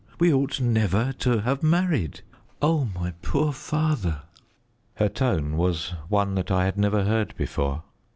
We 0.19 0.33
ought 0.33 0.59
never 0.59 1.13
to 1.19 1.41
have 1.41 1.61
married. 1.61 2.21
Oh, 2.59 2.85
my 2.95 3.11
poor 3.21 3.51
father!" 3.53 4.23
Her 4.95 5.09
tone 5.09 5.57
was 5.57 5.93
one 6.09 6.33
that 6.33 6.49
I 6.49 6.65
had 6.65 6.75
never 6.75 7.03
heard 7.03 7.35
before. 7.37 7.83